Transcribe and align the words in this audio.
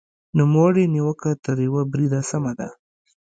نوموړې 0.37 0.83
نیوکه 0.93 1.31
تر 1.43 1.57
یوه 1.67 1.81
بریده 1.91 2.21
سمه 2.29 2.51
ده. 2.59 2.69